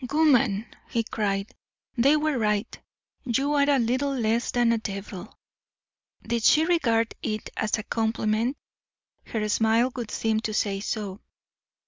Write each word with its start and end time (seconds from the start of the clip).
"Woman," 0.11 0.65
he 0.89 1.03
cried, 1.03 1.53
"they 1.95 2.17
were 2.17 2.39
right; 2.39 2.75
you 3.23 3.53
are 3.53 3.67
little 3.77 4.11
less 4.11 4.49
than 4.49 4.71
a 4.73 4.79
devil." 4.79 5.31
Did 6.23 6.41
she 6.41 6.65
regard 6.65 7.13
it 7.21 7.51
as 7.55 7.77
a 7.77 7.83
compliment? 7.83 8.57
Her 9.27 9.47
smile 9.47 9.91
would 9.95 10.09
seem 10.09 10.39
to 10.39 10.55
say 10.55 10.79
so. 10.79 11.21